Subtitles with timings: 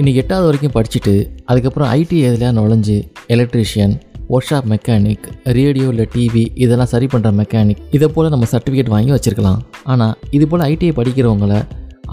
[0.00, 1.12] இன்னைக்கு எட்டாவது வரைக்கும் படிச்சுட்டு
[1.44, 2.94] அதுக்கப்புறம் ஐடி எதில் நுழைஞ்சு
[3.34, 3.94] electrician
[4.28, 5.26] workshop mechanic
[5.58, 9.60] radio இல்லை டிவி இதெல்லாம் சரி பண்ணுற மெக்கானிக் இதை போல் நம்ம சர்டிஃபிகேட் வாங்கி வச்சுருக்கலாம்.
[9.84, 11.62] ஆனால் இது போல் ஐடிஐ படிக்கிறவங்கள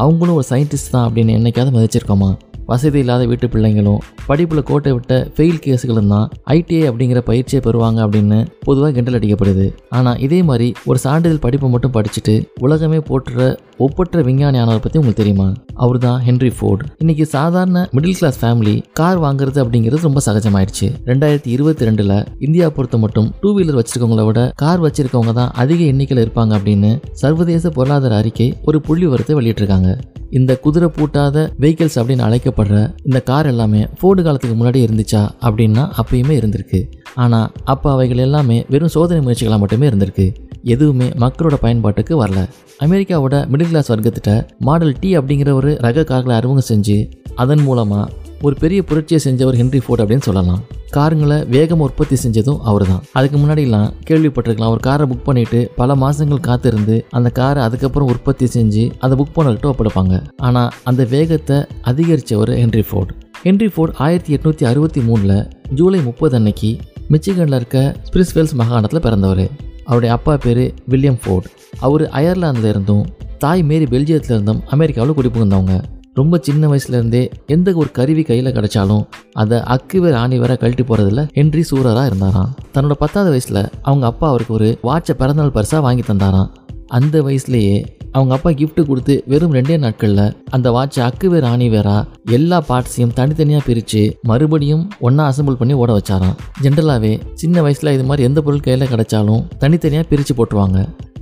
[0.03, 2.29] அவங்களும் ஒரு சயின்டிஸ்ட் தான் அப்படின்னு என்னைக்காவது மதிச்சிருக்கோமா?
[2.69, 6.27] வசதி இல்லாத வீட்டு பிள்ளைங்களும் படிப்பில் கோட்டை விட்ட ஃபெயில் கேஸுகளும் தான்
[6.57, 9.65] ஐடிஐ அப்படிங்கிற பயிற்சியை பெறுவாங்க அப்படின்னு பொதுவாக கிண்டல் அடிக்கப்படுது.
[9.97, 13.47] ஆனால் இதே மாதிரி ஒரு சான்றிதழ் படிப்பை மட்டும் படிச்சுட்டு உலகமே போட்டுற
[13.85, 15.47] ஒப்பற்ற விஞ்ஞானி ஆனவரை பற்றி உங்களுக்கு தெரியுமா?
[15.83, 16.85] அவர் தான் ஹென்ரி ஃபோர்டு.
[17.03, 20.87] இன்னைக்கு சாதாரண மிடில் கிளாஸ் ஃபேமிலி கார் வாங்குறது அப்படிங்கிறது ரொம்ப சகஜமாயிடுச்சு.
[21.09, 22.15] ரெண்டாயிரத்தி இருபத்தி ரெண்டில்
[22.47, 26.91] இந்தியா பொறுத்த மட்டும் டூ வீலர் வச்சிருக்கவங்கள விட கார் வச்சிருக்கவங்க தான் அதிக எண்ணிக்கையில் இருப்பாங்க அப்படின்னு
[27.23, 29.91] சர்வதேச பொருளாதார அறிக்கை ஒரு புள்ளி வரத்தை வெளியிட்டிருக்காங்க.
[30.37, 32.25] இந்த குதிரை பூட்டாத வெஹிக்கிள்ஸ் அப்படின்னு
[32.59, 36.79] அழைக்கப்படுற இந்த கார் எல்லாமே ஃபோர்டு காலத்துக்கு முன்னாடி இருந்துச்சா அப்படின்னா அப்பயுமே இருந்திருக்கு.
[37.23, 40.27] ஆனால் அப்போ அவைகள் எல்லாமே வெறும் சோதனை முயற்சிகளாக மட்டுமே இருந்திருக்கு.
[40.73, 42.39] எதுவுமே மக்களோட பயன்பாட்டுக்கு வரல.
[42.85, 44.31] அமெரிக்காவோட மிடில் கிளாஸ் வர்க்கத்திட்ட
[44.67, 46.97] மாடல் டி அப்படிங்கிற ஒரு ரக கார்களை அறிமுகம் செஞ்சு
[47.43, 48.05] அதன் மூலமாக
[48.47, 50.59] ஒரு பெரிய புரட்சியை செஞ்சவர் ஹென்ரி ஃபோர்ட் அப்படின்னு சொல்லலாம்.
[50.95, 56.45] காருங்களை வேகமாக உற்பத்தி செஞ்சதும் அவர் தான் அதுக்கு முன்னாடிலாம் கேள்விப்பட்டிருக்கலாம் ஒரு காரை புக் பண்ணிட்டு பல மாதங்கள்
[56.47, 60.15] காத்திருந்து அந்த காரை அதுக்கப்புறம் உற்பத்தி செஞ்சு அதை புக் பண்ணக்கிட்ட ஒப்படைப்பாங்க.
[60.47, 61.57] ஆனால் அந்த வேகத்தை
[61.91, 63.11] அதிகரித்தவர் ஹென்ரி ஃபோர்ட்.
[63.45, 65.37] ஹென்ரி ஃபோர்ட் ஆயிரத்தி எட்நூற்றி அறுபத்தி மூணில்
[65.79, 66.71] ஜூலை முப்பது அன்னைக்கு
[67.13, 69.45] மிச்சிகனில் இருக்க ஸ்பிரிஸ்வெல்ஸ் மாகாணத்தில் பிறந்தவர்.
[69.89, 71.47] அவருடைய அப்பா பேர் வில்லியம் ஃபோர்ட்.
[71.85, 73.05] அவர் அயர்லாந்தில் இருந்தும்
[73.43, 75.75] தாய் மேரி பெல்ஜியத்தில் இருந்தும் அமெரிக்காவில் குடிபுகுந்தவங்க.
[76.19, 79.03] ரொம்ப சின்ன வயசுலேருந்தே எந்த ஒரு கருவி கையில் கிடைச்சாலும்
[79.33, 82.55] அதை அக்கு வேற ஆணி வேற கழட்டி போகிறதுல ஹென்றி சூரராக இருந்தாராம்.
[82.73, 86.49] தன்னோட பத்தாவது வயசில் அவங்க அப்பா அவருக்கு ஒரு வாட்சை பிறந்தநாள் பரிசாக வாங்கி தந்தாராம்.
[86.87, 90.23] அந்த வயசுலேயே அவங்க அப்பா கிஃப்ட் கொடுத்து வெறும் ரெண்டே நாட்களில்
[90.55, 91.97] அந்த வாட்சை அக்கு வேற ஆணி வேறா
[92.37, 96.37] எல்லா பார்ட்ஸையும் தனித்தனியாக பிரித்து மறுபடியும் ஒன்றா அசம்பிள் பண்ணி ஓட வச்சாராம்.
[96.63, 100.79] ஜென்ரலாகவே சின்ன வயசில் இது மாதிரி எந்த பொருள் கையில் கிடைச்சாலும் தனித்தனியாக பிரித்து போட்டுருவாங்க.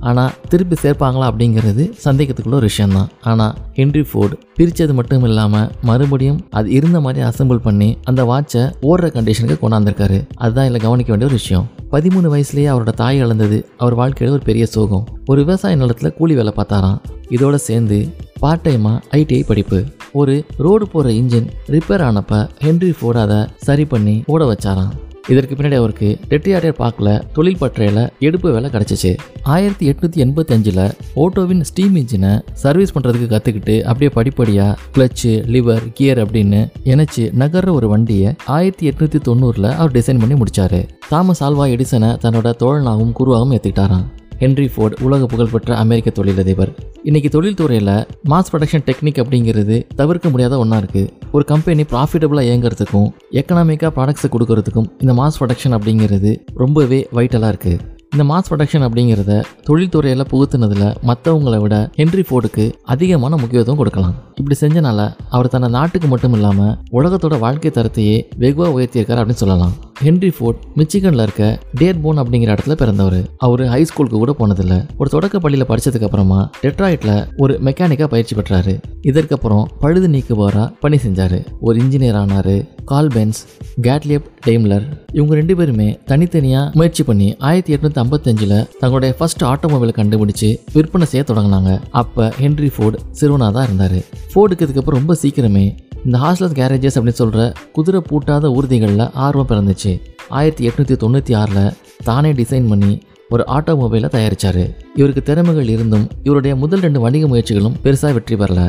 [0.08, 3.08] ஆனால் திருப்பி சேர்ப்பாங்களா அப்படிங்கிறது சந்தேகத்துக்குள்ள ஒரு விஷயம்தான்.
[3.30, 9.08] ஆனால் ஹென்ரி ஃபோர்டு பிரித்தது மட்டும் இல்லாமல் மறுபடியும் அது இருந்த மாதிரி அசெம்பிள் பண்ணி அந்த வாட்சை ஓடுற
[9.16, 10.20] கண்டிஷனுக்கு கொண்டாந்துருக்காரு.
[10.42, 11.66] அதுதான் இதில் கவனிக்க வேண்டிய ஒரு விஷயம்.
[11.90, 13.68] பதிமூணு வயசுலேயே அவரோட தாய் இழந்தது.
[13.76, 15.08] அவர் வாழ்க்கையில் ஒரு பெரிய சோகம்.
[15.26, 16.98] ஒரு விவசாய நிலத்தில் கூலி வேலை பார்த்தாராம்.
[17.30, 19.84] இதோட சேர்ந்து பார்ட் டைமாக ஐடிஐ படிப்பு.
[20.12, 24.90] ஒரு ரோடு போகிற இன்ஜின் ரிப்பேர் ஆனப்ப ஹென்ரி ஃபோர்டு அதை சரி பண்ணி ஓட வச்சாராம்.
[25.28, 29.16] இதற்கு பின்னாடி அவருக்கு ரெட்டியாரியர் பார்க்கல தொழில் பற்றையில் எடுப்பு வேலை கிடச்சிச்சு.
[29.42, 36.68] ஆயிரத்தி எட்நூற்றி எண்பத்தஞ்சில் ஓட்டோவின் ஸ்டீம் இன்ஜினை சர்வீஸ் பண்ணுறதுக்கு கற்றுக்கிட்டு அப்படியே படிப்படியாக கிளச்சு லிவர் கியர் அப்படின்னு
[36.84, 40.82] இணைச்சு நகர்ற ஒரு வண்டியை ஆயிரத்தி எட்நூற்றி தொண்ணூறில் அவர் டிசைன் பண்ணி முடிச்சாரு.
[41.08, 44.06] தாமஸ் ஆல்வா எடிசனை தன்னோட தோழனாகவும் குருவாகவும் ஏற்றுக்கிட்டாராம்
[44.40, 46.70] ஹென்ரி ஃபோர்ட் உலக புகழ்பெற்ற அமெரிக்க தொழிலதிபர்.
[47.08, 47.92] இன்னைக்கு தொழில்துறையில்
[48.32, 53.08] மாஸ் ப்ரொடக்ஷன் டெக்னிக் அப்படிங்கிறது தவிர்க்க முடியாத ஒன்றா இருக்குது ஒரு கம்பெனி ப்ராஃபிட்டபுளாக இயங்குறதுக்கும்
[53.40, 56.32] எக்கனாமிக்காக ப்ராடக்ட்ஸை கொடுக்கறதுக்கும் இந்த மாஸ் ப்ரொடக்ஷன் அப்படிங்கிறது
[56.62, 57.80] ரொம்பவே வைட்டலாக இருக்குது
[58.14, 59.32] இந்த மாஸ் ப்ரொடக்ஷன் அப்படிங்கிறத
[59.66, 64.14] தொழில்துறையில் புகுத்துனதில் மற்றவங்களை விட ஹென்ரி ஃபோர்டுக்கு அதிகமான முக்கியத்துவம் கொடுக்கலாம்.
[64.38, 65.00] இப்படி செஞ்சனால
[65.34, 69.74] அவர் தன்னை நாட்டுக்கு மட்டும் இல்லாமல் உலகத்தோட வாழ்க்கை தரத்தையே வெகுவாக உயர்த்தியிருக்கார் அப்படின்னு சொல்லலாம்.
[70.04, 73.28] ஹென்ரி ஃபோர்ட் மிச்சிகனில் இருக்க டேர்போன் அப்படிங்கிற இடத்துல பிறந்தவர்.
[73.36, 74.88] அவர் ஹை ஸ்கூலுக்கு கூட போனதில்ல.
[74.98, 78.80] ஒரு தொடக்க பள்ளியில் படிச்சதுக்கு அப்புறமா டெட்ராய்ட்ல ஒரு மெக்கானிக்காக பயிற்சி பெற்றாரு.
[79.02, 81.44] இதற்கப்புறம் பழுது நீக்குபவரா பணி செஞ்சாரு.
[81.60, 83.40] ஒரு இன்ஜினியர் ஆனாரு கால்பென்ஸ்
[83.82, 84.86] கேட்லியப் டெய்ம்லர்.
[85.12, 91.26] இவங்க ரெண்டு பேருமே தனித்தனியா முயற்சி பண்ணி ஆயிரத்தி எட்நூத்தி ஐம்பத்தஞ்சுல தங்களுடைய ஃபர்ஸ்ட் ஆட்டோமொபைலை கண்டுபிடிச்சு விற்பனை செய்ய
[91.28, 91.80] தொடங்கினாங்க.
[91.90, 94.04] அப்ப ஹென்ரி ஃபோர்டு சிறுவனா தான் இருந்தாரு.
[94.34, 95.76] ஃபோர்டுக்கு இதுக்கப்புறம் ரொம்ப சீக்கிரமே
[96.06, 97.42] இந்த ஹாஸ்லஸ் கேரேஜஸ் அப்படின்னு சொல்கிற
[97.76, 99.92] குதிரை பூட்டாத ஊர்திகளில் ஆர்வம் பிறந்துச்சு.
[100.38, 101.72] ஆயிரத்தி எட்நூற்றி தொண்ணூற்றி ஆறில்
[102.08, 102.92] தானே டிசைன் பண்ணி
[103.34, 104.62] ஒரு ஆட்டோமொபைலை தயாரித்தார்
[104.98, 108.62] இவருக்கு திறமைகள் இருந்தும் இவருடைய முதல் ரெண்டு வணிக முயற்சிகளும் பெருசாக வெற்றி பெறல.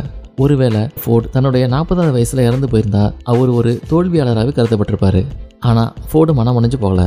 [0.44, 5.22] ஒருவேளை ஃபோர்ட் தன்னுடைய நாற்பதாவது வயசில் இறந்து போயிருந்தா அவர் ஒரு தோல்வியாளராகவே கருதப்பட்டிருப்பார்.
[5.69, 7.03] ஆனால் ஃபோர்டு மனம் உடைஞ்சு போகல.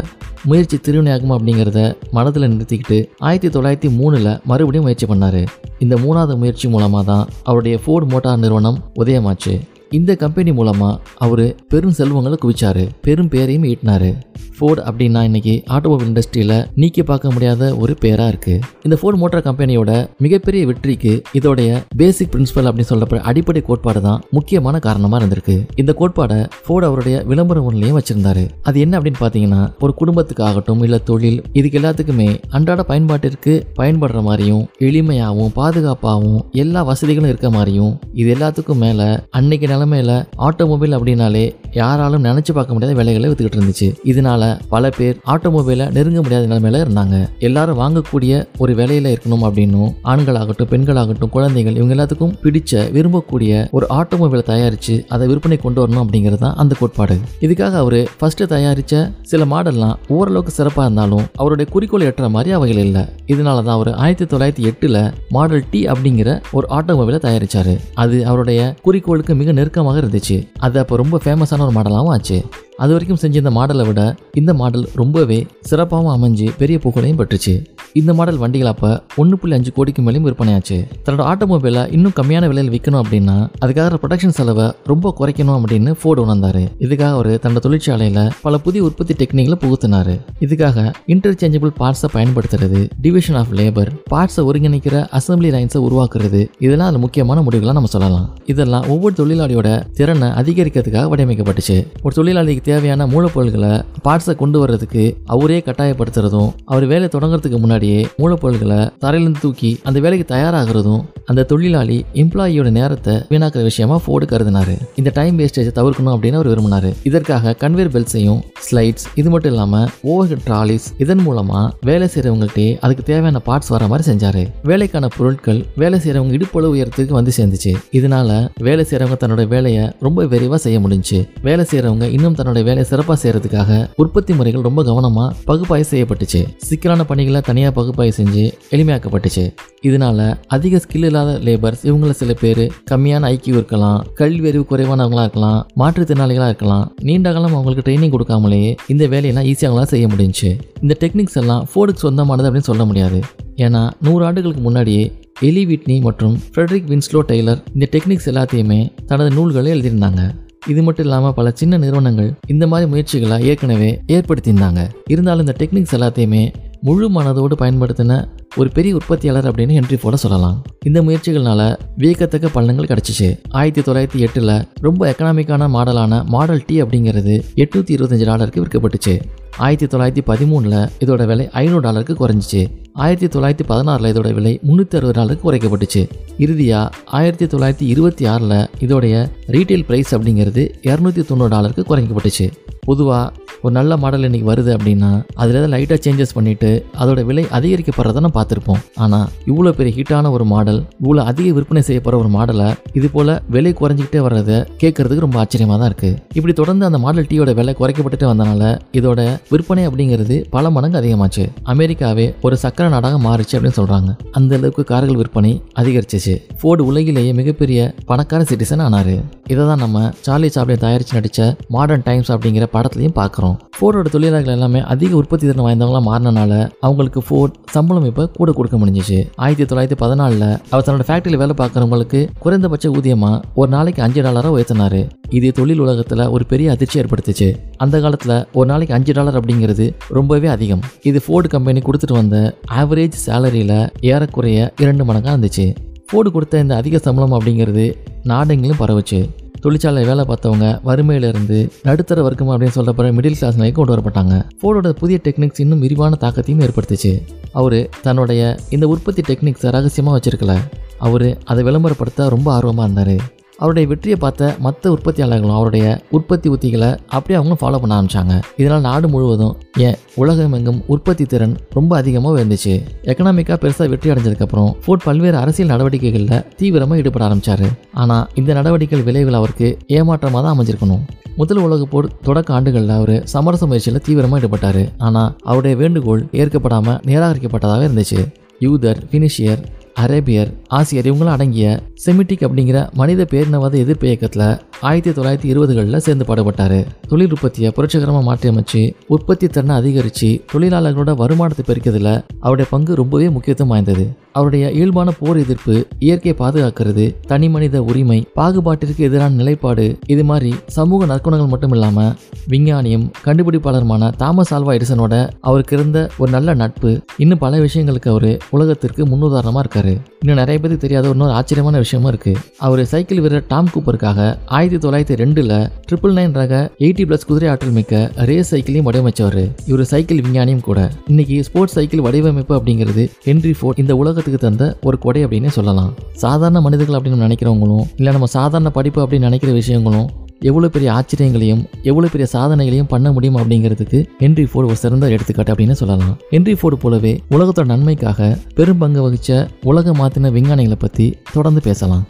[0.51, 1.81] முயற்சி திருவினையாகும் அப்படிங்கிறத
[2.17, 5.43] மனதில் நிறுத்திக்கிட்டு ஆயிரத்தி தொள்ளாயிரத்தி மூணில் மறுபடியும் முயற்சி பண்ணார்.
[5.85, 9.55] இந்த மூணாவது முயற்சி மூலமாக தான் அவருடைய ஃபோர்டு மோட்டார் நிறுவனம் உதயமாச்சு.
[9.99, 12.85] இந்த கம்பெனி மூலமாக அவர் பெரும் செல்வங்களை குவிச்சாரு.
[13.07, 14.11] பெரும் பேரையும் ஈட்டினாரு.
[14.57, 19.93] ஃபோர்டு அப்படின்னா இன்னைக்கு ஆட்டோமொபைல் இண்டஸ்ட்ரியில் நீக்கி பார்க்க முடியாத ஒரு பேராக இருக்குது இந்த ஃபோர்டு மோட்டார் கம்பெனியோட
[20.25, 21.71] மிகப்பெரிய வெற்றிக்கு இதோடைய
[22.01, 25.57] பேசிக் பிரின்சிபல் அப்படின்னு சொல்லப்படுற அடிப்படை கோட்பாடு தான் முக்கியமான காரணமாக இருந்திருக்கு.
[25.83, 28.45] இந்த கோட்பாடை ஃபோர்டு அவருடைய விளம்பர ஒன்றிலையும் வச்சிருந்தாரு.
[28.69, 32.29] அது என்ன அப்படின்னு பார்த்தீங்கன்னா ஒரு குடும்பத்துக்காகட்டும் இல்லை தொழில் இதுக்கு எல்லாத்துக்குமே
[32.59, 39.09] அன்றாட பயன்பாட்டிற்கு பயன்படுற மாதிரியும் எளிமையாகவும் பாதுகாப்பாகவும் எல்லா வசதிகளும் இருக்க மாதிரியும் இது எல்லாத்துக்கும் மேலே
[39.41, 40.13] அன்னைக்கு நிலமையில
[40.47, 41.45] ஆட்டோமொபைல் அப்படின்னாலே
[41.81, 43.89] யாராலும் நினைச்சு பார்க்க முடியாத விலைகளை வித்துக்கிட்டு இருந்துச்சு.
[44.11, 44.43] இதனால
[44.75, 47.17] பல பேர் ஆட்டோமொபைலை நெருங்க முடியாத நிலைமையில இருந்தாங்க.
[47.49, 48.33] எல்லாரும் வாங்கக்கூடிய
[48.63, 55.29] ஒரு விலையில இருக்கணும் அப்படின்னும் ஆண்களாகட்டும் பெண்களாகட்டும் குழந்தைகள் இவங்க எல்லாத்துக்கும் பிடிச்ச விரும்பக்கூடிய ஒரு ஆட்டோமொபைலை தயாரிச்சு அதை
[55.31, 57.17] விற்பனை கொண்டு வரணும் அப்படிங்கிறது தான் அந்த கோட்பாடு.
[57.47, 58.95] இதுக்காக அவர் ஃபர்ஸ்ட் தயாரிச்ச
[59.33, 63.05] சில மாடல்லாம் ஓரளவுக்கு சிறப்பாக இருந்தாலும் அவருடைய குறிக்கோள் எட்டுற மாதிரி அவைகள் இல்லை.
[63.33, 65.01] இதனால தான் அவர் ஆயிரத்தி தொள்ளாயிரத்தி எட்டில்
[65.31, 67.73] மாடல் டி அப்படிங்கிற ஒரு ஆட்டோமொபைலை தயாரிச்சார்.
[68.03, 70.37] அது அவருடைய குறிக்கோளுக்கு மிக நெருக்க நெருக்கமாக இருந்துச்சு.
[70.59, 72.39] அது அப்போ ரொம்ப ஃபேமஸான ஒரு மாடலாகவும் ஆச்சு.
[72.83, 74.03] அது வரைக்கும் செஞ்ச இந்த மாடலை விட
[74.41, 75.39] இந்த மாடல் ரொம்பவே
[75.71, 77.55] சிறப்பாகவும் அமைஞ்சு பெரிய புகழையும் பெற்றுச்சு.
[78.01, 78.91] இந்த மாடல் வண்டிகள் அப்போ
[79.21, 80.77] ஒன்று புள்ளி அஞ்சு கோடிக்கு மேலேயும் விற்பனையாச்சு.
[81.07, 86.61] தன்னோட ஆட்டோமொபைலை இன்னும் கம்மியான விலையில் விற்கணும் அப்படின்னா அதுக்காக ப்ரொடக்ஷன் செலவை ரொம்ப குறைக்கணும் அப்படின்னு ஃபோர்டு உணர்ந்தார்.
[86.85, 90.13] இதுக்காக அவர் தன்னோட தொழிற்சாலையில் பல புதிய உற்பத்தி டெக்னிக்களை புகுத்தினார்.
[90.41, 97.41] இதுக்காக இன்டர்சேஞ்சபிள் பார்ட்ஸை பயன்படுத்துறது டிவிஷன் ஆஃப் லேபர் பார்ட்ஸை ஒருங்கிணைக்கிற அசம்பிளி லைன்ஸை உருவாக்குறது இதெல்லாம் அதில் முக்கியமான
[97.41, 98.27] முடிவுகளாக நம்ம சொல்லலாம்.
[98.47, 99.69] இதெல்லாம் ஒவ்வொரு தொழிலாளியோட
[99.99, 101.79] திறனை அதிகரிக்கிறதுக்காக வடிவமைக்கப்பட்டுச்சு.
[102.03, 103.73] ஒரு தொழிலாளிக்கு தேவையான மூலப்பொருள்களை
[104.07, 105.05] பார்ட்ஸை கொண்டு வர்றதுக்கு
[105.35, 112.69] அவரே கட்டாயப்படுத்துறதும் அவர் வேலை தொடங்குறதுக்கு முன்னாடியே மூலப்பொருள்களை தரையிலிருந்து தூக்கி அந்த வேலைக்கு தயாராகிறதும் அந்த தொழிலாளி எம்ப்ளாயியோட
[112.79, 114.75] நேரத்தை வீணாக்குற விஷயமா ஃபோர்டு கருதினாரு.
[115.01, 116.91] இந்த டைம் வேஸ்டேஜை தவிர்க்கணும் அப்படின்னு அவர் விரும்பினாரு.
[117.11, 119.83] இதற்காக கன்வேர் பெல்ட்ஸையும் ஸ்லைட்ஸ் இது மட்டும் இல்லாம
[120.13, 121.61] ஓவர் ட்ராலிஸ் இதன் மூலமா
[121.91, 124.43] வேலை செய்யறவங்கள்ட்டே அதுக்கு தேவையான பார்ட்ஸ் வர மாதிரி செஞ்சாரு.
[124.71, 127.75] வேலைக்கான பொருட்கள் வேலை செய்யறவங்க இடுப்பளவு உயரத்துக்கு வந்து சேர்ந்துச்சு.
[128.01, 128.31] இதனால
[128.69, 133.89] வேலை செய்யறவங்க தன்னோட வேலையை ரொம்ப விரைவா செய்ய முடிஞ்சுச்சு வேலை செய்யறவங்க இன்னும் தன்னோட வேலையை சிறப்பாக செய்யறதுக்காக
[133.97, 136.41] உற்பத்தி முறைகள் ரொம்ப கவனமாக பகுப்பாய்வு செய்யப்பட்டுச்சு.
[136.57, 139.45] சிக்கலான பணிகளை தனியாக பகுப்பாய்வு செஞ்சு எளிமையாக்கப்பட்டுச்சு.
[139.83, 145.67] இதனால அதிக ஸ்கில் இல்லாத லேபர்ஸ் இவங்கள சில பேர் கம்மியான ஐக்கியம் இருக்கலாம் கல்வி அறிவு குறைவானவங்களா இருக்கலாம்
[145.77, 146.93] மாற்றுத்திறனாளிகளாக இருக்கலாம்.
[147.01, 150.59] நீண்ட காலம் அவங்களுக்கு ட்ரைனிங் கொடுக்காமலேயே இந்த வேலையெல்லாம் ஈஸியாகலாம் செய்ய முடிஞ்சுச்சு.
[150.81, 153.21] இந்த டெக்னிக்ஸ் எல்லாம் ஃபோர்டுக்கு சொந்தமானது அப்படின்னு சொல்ல முடியாது.
[153.57, 159.73] ஏன்னா நூறு ஆண்டுகளுக்கு முன்னாடியே எலி விட்னி மற்றும் ஃப்ரெட்ரிக் வின்ஸ்லோ டெய்லர் இந்த டெக்னிக்ஸ் எல்லாத்தையுமே தனது நூல்களை
[159.73, 160.23] எழுதியிருந்தாங்க.
[160.67, 164.89] இது மட்டும் இல்லாமல் பல சின்ன நிறுவனங்கள் இந்த மாதிரி முயற்சிகளை ஏற்கனவே ஏற்படுத்தியிருந்தாங்க.
[165.07, 166.53] இருந்தாலும் இந்த டெக்னிக்ஸ் எல்லாத்தையுமே
[166.87, 168.13] முழு மனதோடு பயன்படுத்தின
[168.57, 170.63] ஒரு பெரிய உற்பத்தியாளர் அப்படின்னு ஹென்றி போட சொல்லலாம்.
[170.85, 171.61] இந்த முயற்சிகள்னால
[171.97, 173.39] வியக்கத்தக்க பலன்கள் கிடைச்சிச்சு.
[173.51, 179.21] ஆயிரத்தி தொள்ளாயிரத்தி எட்டில் ரொம்ப எக்கனாமிக்கான மாடலான மாடல் டி அப்படிங்கிறது எட்நூற்றி இருபத்தஞ்சு டாலருக்கு விற்கப்பட்டுச்சு.
[179.57, 182.63] ஆயிரத்தி தொள்ளாயிரத்தி பதிமூணில் இதோட விலை ஐநூறு டாலருக்கு குறைஞ்சிச்சு.
[182.93, 186.09] ஆயிரத்தி தொள்ளாயிரத்தி பதினாறில் இதோட விலை முந்நூற்றி அறுபது டாலருக்கு குறைக்கப்பட்டுச்சு.
[186.39, 192.53] இறுதியாக ஆயிரத்தி தொள்ளாயிரத்தி இருபத்தி ஆறில் இதோடைய ரீட்டைல் ப்ரைஸ் அப்படிங்கிறது இரநூத்தி தொண்ணூறு டாலருக்கு குறைக்கப்பட்டுச்சு.
[192.81, 193.33] பொதுவாக
[193.65, 195.11] ஒரு நல்ல மாடல் இன்னைக்கு வருது அப்படின்னா
[195.41, 196.71] அதில் ஏதாவது லைட்டாக சேஞ்சஸ் பண்ணிவிட்டு
[197.03, 198.81] அதோட விலை அதிகரிக்கப்படுறத நம்ம பார்த்துருப்போம்.
[199.05, 202.69] ஆனால் இவ்வளோ பெரிய ஹிட்டான ஒரு மாடல் இவ்வளோ அதிக விற்பனை செய்யப்படுற ஒரு மாடலை
[202.99, 207.55] இது போல் விலை குறைஞ்சிக்கிட்டே வர்றதை கேட்கறதுக்கு ரொம்ப ஆச்சரியமாக தான் இருக்குது இப்படி தொடர்ந்து அந்த மாடல் டீயோட
[207.61, 209.21] விலை குறைக்கப்பட்டுட்டு வந்தனால இதோட
[209.53, 211.45] விற்பனை அப்படிங்கிறது பல மடங்கு அதிகமாச்சு.
[211.75, 214.11] அமெரிக்காவே ஒரு சக்கர நாடாக மாறிச்சு அப்படின்னு சொல்கிறாங்க
[214.41, 216.37] அந்த அளவுக்கு கார்கள் விற்பனை அதிகரிச்சிச்சு.
[216.59, 217.81] ஃபோர்டு உலகிலேயே மிகப்பெரிய
[218.11, 219.15] பணக்கார சிட்டிசன் ஆனார்.
[219.53, 221.41] இதை தான் நம்ம சார்லி சாப்ளின் தயாரித்து நடித்த
[221.77, 223.52] மாடர்ன் டைம்ஸ் அப்படிங்கிற படத்துலையும் பார்க்குறோம்.
[223.77, 226.53] ஃபோர்டோட தொழிலாளர்கள் எல்லாமே அதிக உற்பத்தி திறன் வாய்ந்தவங்களா மாறினால
[226.87, 229.19] அவங்களுக்கு ஃபோர்ட் சம்பளம் இப்போ கூட கொடுக்க முடிஞ்சிச்சு.
[229.45, 235.03] ஆயிரத்தி தொள்ளாயிரத்தி பதினாலில் அவர் தன்னோட ஃபேக்டரியில் வேலை பார்க்குறவங்களுக்கு குறைந்தபட்ச ஊதியமாக ஒரு நாளைக்கு அஞ்சு டாலராக உயர்த்தினாரு.
[235.39, 237.49] இது தொழில் உலகத்தில் ஒரு பெரிய அதிர்ச்சி ஏற்படுத்துச்சு.
[237.77, 239.87] அந்த காலத்தில் ஒரு நாளைக்கு அஞ்சு டாலர் அப்படிங்கிறது
[240.19, 240.83] ரொம்பவே அதிகம்.
[241.11, 242.39] இது ஃபோர்டு கம்பெனி கொடுத்துட்டு வந்த
[242.81, 243.79] ஆவரேஜ் சேலரியில்
[244.13, 245.69] ஏறக்குறைய இரண்டு மடங்காக இருந்துச்சு.
[246.09, 247.85] ஃபோர்டு கொடுத்த இந்த அதிக சம்பளம் அப்படிங்கிறது
[248.31, 249.21] நாடெங்கிலும் பரவுச்சு.
[249.63, 254.35] தொழிற்சாலை வேலை பார்த்தவங்க வறுமையிலிருந்து நடுத்தர வர்க்கம் அப்படின்னு சொல்லப்படுற மிடில் கிளாஸ் நிலைக்கு கொண்டு வரப்பட்டாங்க.
[254.61, 257.13] ஃபோர்டோட புதிய டெக்னிக்ஸ் இன்னும் விரிவான தாக்கத்தையும் ஏற்படுத்துச்சு.
[257.53, 260.55] அவர் தன்னுடைய இந்த உற்பத்தி டெக்னிக்ஸை ரகசியமாக வச்சிருக்கல.
[260.99, 263.42] அவர் அதை விளம்பரப்படுத்த ரொம்ப ஆர்வமாக இருந்தார்.
[263.63, 268.35] அவருடைய வெற்றியை பார்த்த மற்ற உற்பத்தியாளர்களும் அவருடைய உற்பத்தி உத்திகளை அப்படியே அவங்க ஃபாலோ பண்ண ஆரம்பிச்சாங்க.
[268.61, 269.55] இதனால் நாடு முழுவதும்
[269.87, 272.75] ஏன் உலகமெங்கும் உற்பத்தி திறன் ரொம்ப அதிகமாக இருந்துச்சு
[273.13, 277.67] எக்கனாமிக்காக பெருசாக வெற்றி அடைஞ்சதுக்கப்புறம் ஃபோர்ட் பல்வேறு அரசியல் நடவடிக்கைகளில் தீவிரமாக ஈடுபட ஆரம்பித்தார்
[278.03, 281.03] ஆனால் இந்த நடவடிக்கைகள் விளைவுகள் அவருக்கு ஏமாற்றமாக தான் அமைஞ்சிருக்கணும்.
[281.41, 284.83] முதல் உலக போர் தொடக்க ஆண்டுகளில் அவர் சமரச முயற்சியில் தீவிரமாக ஈடுபட்டார்.
[285.07, 288.21] ஆனால் அவருடைய வேண்டுகோள் ஏற்கப்படாமல் நிராகரிக்கப்பட்டதாக இருந்துச்சு.
[288.65, 289.63] யூதர் ஃபினிஷியர்
[289.97, 291.67] அரேபியர் ஆசியர் இவங்களும் அடங்கிய
[292.05, 294.47] செமிட்டிக் அப்படிங்கிற மனித பேரினவாத எதிர்ப்பு இயக்கத்தில்
[294.89, 296.79] ஆயிரத்தி தொள்ளாயிரத்தி இருபதுகளில் சேர்ந்து பாடுபட்டார்.
[297.11, 298.81] தொழில் உற்பத்தியை புரட்சிகரமாக மாற்றியமைச்சு
[299.15, 302.11] உற்பத்தி திறனை அதிகரித்து தொழிலாளர்களோட வருமானத்தை பெருக்கிறதுல
[302.41, 304.05] அவருடைய பங்கு ரொம்பவே முக்கியத்துவம் வாய்ந்தது.
[304.33, 311.07] அவருடைய இயல்பான போர் எதிர்ப்பு இயற்கையை பாதுகாக்கிறது தனி மனித உரிமை பாகுபாட்டிற்கு எதிரான நிலைப்பாடு இது மாதிரி சமூக
[311.07, 312.13] நற்குணங்கள் மட்டும் இல்லாமல்
[312.53, 319.03] விஞ்ஞானியும் கண்டுபிடிப்பாளருமான தாமஸ் ஆல்வா எடிசனோட அவருக்கு இருந்த ஒரு நல்ல நட்பு இன்னும் பல விஷயங்களுக்கு அவர் உலகத்திற்கு
[319.07, 319.95] முன்னுதாரணமாக இருக்காரு.
[320.23, 322.35] இன்னும் நிறைய பேருக்கு தெரியாத இன்னொரு ஆச்சரியமான விஷயமும் இருக்கு.
[322.59, 325.55] அவர் சைக்கிள் வீரர் டாம் கூப்பருக்காக ஆயிரத்தி ஆயிரத்தி தொள்ளாயிரத்தி ரெண்டுல
[325.89, 326.53] ட்ரிபிள் நைன் ரக
[326.85, 327.99] எயிட்டி பிளஸ் குதிரை ஆற்றல் மிக்க
[328.29, 329.43] ரேஸ் சைக்கிளையும் வடிவமைச்சவர்.
[329.71, 330.79] இவர் சைக்கிள் விஞ்ஞானியும் கூட.
[331.11, 335.91] இன்னைக்கு ஸ்போர்ட்ஸ் சைக்கிள் வடிவமைப்பு அப்படிங்கிறது ஹென்ரி ஃபோர்ட் இந்த உலகத்துக்கு தந்த ஒரு கொடை அப்படின்னு சொல்லலாம்.
[336.23, 340.09] சாதாரண மனிதர்கள் அப்படின்னு நினைக்கிறவங்களும் இல்லை நம்ம சாதாரண படிப்பு அப்படின்னு நினைக்கிற விஷயங்களும்
[340.51, 345.79] எவ்வளோ பெரிய ஆச்சரியங்களையும் எவ்வளோ பெரிய சாதனைகளையும் பண்ண முடியும் அப்படிங்கிறதுக்கு ஹென்ரி ஃபோர்டு ஒரு சிறந்த எடுத்துக்காட்டு அப்படின்னு
[345.83, 346.17] சொல்லலாம்.
[346.35, 352.05] ஹென்ரி ஃபோர்டு போலவே உலகத்தோட நன்மைக்காக பெரும் பங்கு வகித்த உலக மாத்தின விஞ்ஞானிகளை பற்றி தொடர்ந்து பேசலாம்.